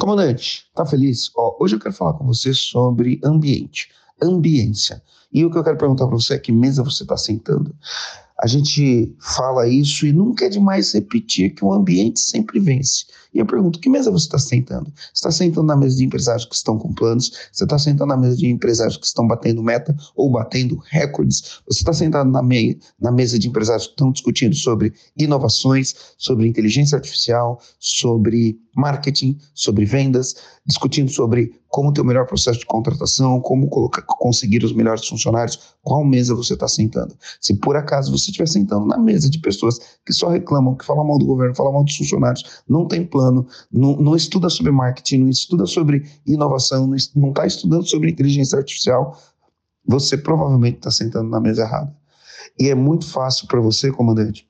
Comandante, 0.00 0.64
tá 0.74 0.86
feliz? 0.86 1.30
Ó, 1.36 1.58
hoje 1.60 1.76
eu 1.76 1.78
quero 1.78 1.94
falar 1.94 2.14
com 2.14 2.24
você 2.24 2.54
sobre 2.54 3.20
ambiente, 3.22 3.90
ambiência. 4.22 5.02
E 5.30 5.44
o 5.44 5.50
que 5.50 5.58
eu 5.58 5.62
quero 5.62 5.76
perguntar 5.76 6.06
para 6.06 6.16
você 6.16 6.34
é 6.34 6.38
que 6.38 6.50
mesa 6.50 6.82
você 6.82 7.02
está 7.02 7.18
sentando. 7.18 7.76
A 8.42 8.46
gente 8.46 9.14
fala 9.20 9.68
isso 9.68 10.06
e 10.06 10.12
nunca 10.14 10.46
é 10.46 10.48
demais 10.48 10.94
repetir 10.94 11.54
que 11.54 11.62
o 11.62 11.70
ambiente 11.70 12.18
sempre 12.18 12.58
vence. 12.58 13.04
E 13.34 13.38
eu 13.38 13.44
pergunto, 13.44 13.78
que 13.78 13.90
mesa 13.90 14.10
você 14.10 14.24
está 14.24 14.38
sentando? 14.38 14.90
Você 14.96 15.10
está 15.12 15.30
sentando 15.30 15.66
na 15.66 15.76
mesa 15.76 15.98
de 15.98 16.04
empresários 16.04 16.46
que 16.46 16.54
estão 16.54 16.78
com 16.78 16.94
planos? 16.94 17.32
Você 17.52 17.64
está 17.64 17.78
sentando 17.78 18.08
na 18.08 18.16
mesa 18.16 18.36
de 18.38 18.46
empresários 18.46 18.96
que 18.96 19.04
estão 19.04 19.28
batendo 19.28 19.62
meta 19.62 19.94
ou 20.16 20.30
batendo 20.30 20.82
recordes? 20.88 21.60
Você 21.68 21.80
está 21.80 21.92
sentado 21.92 22.30
na, 22.30 22.42
me 22.42 22.78
na 22.98 23.12
mesa 23.12 23.38
de 23.38 23.46
empresários 23.46 23.86
que 23.88 23.92
estão 23.92 24.10
discutindo 24.10 24.54
sobre 24.54 24.94
inovações, 25.18 25.94
sobre 26.16 26.48
inteligência 26.48 26.96
artificial, 26.96 27.60
sobre 27.78 28.58
marketing, 28.80 29.38
sobre 29.54 29.84
vendas, 29.84 30.34
discutindo 30.66 31.10
sobre 31.10 31.52
como 31.68 31.92
ter 31.92 32.00
o 32.00 32.04
melhor 32.04 32.26
processo 32.26 32.58
de 32.58 32.66
contratação, 32.66 33.40
como 33.40 33.68
colocar, 33.68 34.02
conseguir 34.02 34.64
os 34.64 34.72
melhores 34.72 35.06
funcionários, 35.06 35.76
qual 35.82 36.04
mesa 36.04 36.34
você 36.34 36.54
está 36.54 36.66
sentando. 36.66 37.14
Se 37.40 37.54
por 37.54 37.76
acaso 37.76 38.10
você 38.10 38.30
estiver 38.30 38.48
sentando 38.48 38.86
na 38.86 38.98
mesa 38.98 39.30
de 39.30 39.38
pessoas 39.38 39.78
que 40.04 40.12
só 40.12 40.28
reclamam, 40.28 40.74
que 40.74 40.84
falam 40.84 41.06
mal 41.06 41.18
do 41.18 41.26
governo, 41.26 41.54
falam 41.54 41.72
mal 41.72 41.84
dos 41.84 41.96
funcionários, 41.96 42.62
não 42.68 42.86
tem 42.88 43.06
plano, 43.06 43.46
não, 43.70 43.96
não 43.96 44.16
estuda 44.16 44.48
sobre 44.48 44.72
marketing, 44.72 45.18
não 45.18 45.28
estuda 45.28 45.66
sobre 45.66 46.04
inovação, 46.26 46.86
não 47.14 47.28
está 47.28 47.46
estudando 47.46 47.86
sobre 47.88 48.10
inteligência 48.10 48.58
artificial, 48.58 49.16
você 49.86 50.16
provavelmente 50.16 50.78
está 50.78 50.90
sentando 50.90 51.28
na 51.28 51.40
mesa 51.40 51.62
errada. 51.62 51.94
E 52.58 52.68
é 52.68 52.74
muito 52.74 53.06
fácil 53.06 53.46
para 53.46 53.60
você, 53.60 53.90
comandante, 53.92 54.49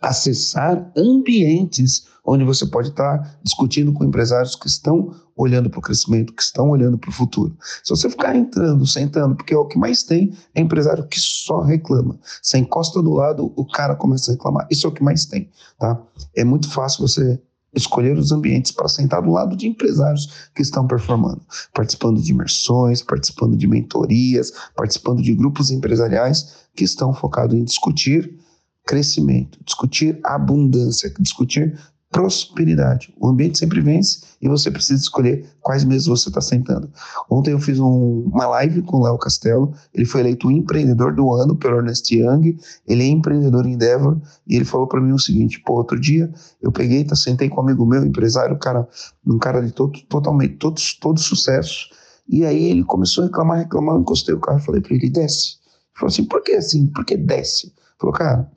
acessar 0.00 0.90
ambientes 0.96 2.08
onde 2.24 2.44
você 2.44 2.66
pode 2.66 2.88
estar 2.88 3.38
discutindo 3.42 3.92
com 3.92 4.04
empresários 4.04 4.54
que 4.54 4.66
estão 4.66 5.14
olhando 5.36 5.70
para 5.70 5.78
o 5.78 5.82
crescimento, 5.82 6.32
que 6.32 6.42
estão 6.42 6.70
olhando 6.70 6.98
para 6.98 7.10
o 7.10 7.12
futuro. 7.12 7.56
Se 7.82 7.90
você 7.90 8.08
ficar 8.08 8.36
entrando, 8.36 8.86
sentando, 8.86 9.34
porque 9.34 9.54
é 9.54 9.56
o 9.56 9.66
que 9.66 9.78
mais 9.78 10.02
tem 10.02 10.32
é 10.54 10.60
empresário 10.60 11.06
que 11.06 11.18
só 11.18 11.60
reclama. 11.62 12.18
Você 12.42 12.58
encosta 12.58 13.02
do 13.02 13.12
lado, 13.12 13.52
o 13.56 13.66
cara 13.66 13.96
começa 13.96 14.30
a 14.30 14.34
reclamar. 14.34 14.66
Isso 14.70 14.86
é 14.86 14.90
o 14.90 14.92
que 14.92 15.02
mais 15.02 15.24
tem, 15.24 15.50
tá? 15.78 16.00
É 16.36 16.44
muito 16.44 16.70
fácil 16.70 17.06
você 17.06 17.40
escolher 17.74 18.18
os 18.18 18.32
ambientes 18.32 18.72
para 18.72 18.88
sentar 18.88 19.22
do 19.22 19.30
lado 19.30 19.56
de 19.56 19.68
empresários 19.68 20.50
que 20.54 20.62
estão 20.62 20.86
performando, 20.86 21.40
participando 21.72 22.20
de 22.20 22.32
imersões, 22.32 23.00
participando 23.00 23.56
de 23.56 23.66
mentorias, 23.66 24.52
participando 24.76 25.22
de 25.22 25.34
grupos 25.34 25.70
empresariais 25.70 26.54
que 26.74 26.84
estão 26.84 27.14
focados 27.14 27.56
em 27.56 27.64
discutir 27.64 28.38
crescimento, 28.86 29.58
discutir 29.64 30.18
abundância, 30.24 31.12
discutir 31.20 31.78
prosperidade. 32.10 33.14
O 33.20 33.28
ambiente 33.28 33.58
sempre 33.58 33.80
vence 33.80 34.22
e 34.42 34.48
você 34.48 34.68
precisa 34.70 35.00
escolher 35.00 35.48
quais 35.60 35.84
mesas 35.84 36.06
você 36.06 36.28
está 36.28 36.40
sentando. 36.40 36.90
Ontem 37.30 37.52
eu 37.52 37.60
fiz 37.60 37.78
um, 37.78 38.24
uma 38.32 38.48
live 38.48 38.82
com 38.82 38.96
o 38.96 39.04
Léo 39.04 39.16
Castelo, 39.16 39.72
ele 39.94 40.04
foi 40.04 40.20
eleito 40.22 40.48
o 40.48 40.50
empreendedor 40.50 41.14
do 41.14 41.32
ano 41.32 41.54
pelo 41.54 41.76
Ernest 41.76 42.12
Young, 42.12 42.58
ele 42.86 43.04
é 43.04 43.06
empreendedor 43.06 43.64
em 43.64 43.74
Endeavor 43.74 44.20
e 44.46 44.56
ele 44.56 44.64
falou 44.64 44.88
para 44.88 45.00
mim 45.00 45.12
o 45.12 45.18
seguinte, 45.18 45.62
pô, 45.64 45.74
outro 45.74 46.00
dia 46.00 46.32
eu 46.60 46.72
peguei, 46.72 47.04
tá, 47.04 47.14
sentei 47.14 47.48
com 47.48 47.60
um 47.60 47.64
amigo 47.64 47.86
meu, 47.86 48.04
empresário, 48.04 48.58
cara, 48.58 48.88
um 49.24 49.38
cara 49.38 49.60
de 49.60 49.70
todo, 49.70 50.00
totalmente, 50.08 50.56
todo, 50.56 50.80
todo 51.00 51.20
sucesso, 51.20 51.88
e 52.28 52.44
aí 52.44 52.64
ele 52.64 52.82
começou 52.84 53.22
a 53.22 53.26
reclamar, 53.28 53.58
reclamar, 53.58 53.96
encostei 53.96 54.34
o 54.34 54.40
carro 54.40 54.58
e 54.58 54.62
falei 54.62 54.80
para 54.80 54.94
ele, 54.94 55.10
desce. 55.10 55.58
Ele 55.58 55.98
falou 55.98 56.12
assim, 56.12 56.24
por 56.24 56.42
que 56.42 56.52
assim? 56.52 56.86
Por 56.86 57.04
que 57.04 57.16
desce? 57.16 57.66
Ele 57.66 57.74
falou, 57.98 58.14
cara, 58.14 58.50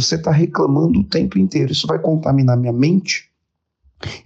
você 0.00 0.16
está 0.16 0.30
reclamando 0.30 1.00
o 1.00 1.04
tempo 1.04 1.38
inteiro. 1.38 1.72
Isso 1.72 1.86
vai 1.86 1.98
contaminar 1.98 2.56
minha 2.56 2.72
mente 2.72 3.30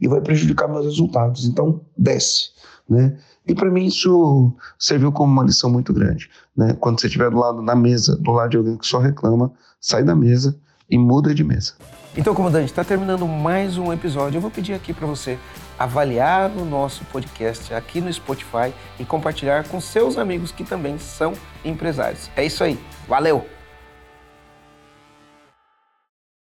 e 0.00 0.08
vai 0.08 0.20
prejudicar 0.20 0.68
meus 0.68 0.84
resultados. 0.84 1.44
Então, 1.44 1.80
desce. 1.96 2.50
Né? 2.88 3.16
E 3.46 3.54
para 3.54 3.70
mim 3.70 3.86
isso 3.86 4.52
serviu 4.78 5.12
como 5.12 5.32
uma 5.32 5.44
lição 5.44 5.70
muito 5.70 5.92
grande. 5.92 6.28
Né? 6.56 6.76
Quando 6.80 7.00
você 7.00 7.06
estiver 7.06 7.30
do 7.30 7.38
lado 7.38 7.64
da 7.64 7.74
mesa, 7.74 8.16
do 8.16 8.32
lado 8.32 8.50
de 8.50 8.56
alguém 8.56 8.76
que 8.76 8.86
só 8.86 8.98
reclama, 8.98 9.52
sai 9.80 10.02
da 10.02 10.14
mesa 10.14 10.58
e 10.88 10.98
muda 10.98 11.34
de 11.34 11.44
mesa. 11.44 11.74
Então, 12.16 12.34
comandante, 12.34 12.66
está 12.66 12.82
terminando 12.82 13.26
mais 13.26 13.78
um 13.78 13.92
episódio. 13.92 14.38
Eu 14.38 14.40
vou 14.40 14.50
pedir 14.50 14.74
aqui 14.74 14.92
para 14.92 15.06
você 15.06 15.38
avaliar 15.78 16.50
o 16.50 16.64
nosso 16.64 17.04
podcast 17.06 17.72
aqui 17.72 18.00
no 18.00 18.12
Spotify 18.12 18.74
e 18.98 19.04
compartilhar 19.04 19.66
com 19.68 19.80
seus 19.80 20.18
amigos 20.18 20.50
que 20.50 20.64
também 20.64 20.98
são 20.98 21.32
empresários. 21.64 22.28
É 22.36 22.44
isso 22.44 22.64
aí. 22.64 22.78
Valeu! 23.08 23.59